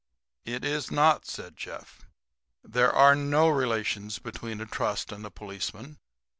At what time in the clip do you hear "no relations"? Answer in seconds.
3.13-4.17